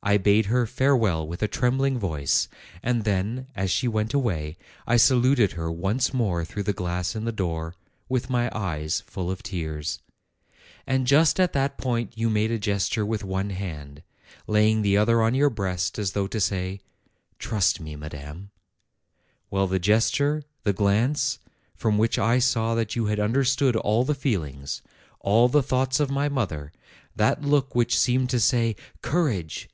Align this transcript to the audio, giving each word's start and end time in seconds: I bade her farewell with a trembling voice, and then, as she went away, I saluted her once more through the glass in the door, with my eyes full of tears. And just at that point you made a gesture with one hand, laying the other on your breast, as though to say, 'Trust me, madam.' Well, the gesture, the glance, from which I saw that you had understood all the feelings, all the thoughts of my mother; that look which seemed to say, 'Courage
I 0.00 0.16
bade 0.16 0.46
her 0.46 0.64
farewell 0.64 1.26
with 1.26 1.42
a 1.42 1.48
trembling 1.48 1.98
voice, 1.98 2.46
and 2.84 3.02
then, 3.02 3.48
as 3.56 3.68
she 3.68 3.88
went 3.88 4.14
away, 4.14 4.56
I 4.86 4.96
saluted 4.96 5.52
her 5.52 5.72
once 5.72 6.14
more 6.14 6.44
through 6.44 6.62
the 6.62 6.72
glass 6.72 7.16
in 7.16 7.24
the 7.24 7.32
door, 7.32 7.74
with 8.08 8.30
my 8.30 8.48
eyes 8.56 9.00
full 9.00 9.28
of 9.28 9.42
tears. 9.42 9.98
And 10.86 11.04
just 11.04 11.40
at 11.40 11.52
that 11.54 11.78
point 11.78 12.16
you 12.16 12.30
made 12.30 12.52
a 12.52 12.60
gesture 12.60 13.04
with 13.04 13.24
one 13.24 13.50
hand, 13.50 14.04
laying 14.46 14.82
the 14.82 14.96
other 14.96 15.20
on 15.20 15.34
your 15.34 15.50
breast, 15.50 15.98
as 15.98 16.12
though 16.12 16.28
to 16.28 16.40
say, 16.40 16.78
'Trust 17.40 17.80
me, 17.80 17.96
madam.' 17.96 18.52
Well, 19.50 19.66
the 19.66 19.80
gesture, 19.80 20.44
the 20.62 20.72
glance, 20.72 21.40
from 21.74 21.98
which 21.98 22.20
I 22.20 22.38
saw 22.38 22.76
that 22.76 22.94
you 22.94 23.06
had 23.06 23.18
understood 23.18 23.74
all 23.74 24.04
the 24.04 24.14
feelings, 24.14 24.80
all 25.18 25.48
the 25.48 25.62
thoughts 25.62 25.98
of 25.98 26.08
my 26.08 26.28
mother; 26.28 26.70
that 27.16 27.42
look 27.42 27.74
which 27.74 27.98
seemed 27.98 28.30
to 28.30 28.38
say, 28.38 28.76
'Courage 29.02 29.68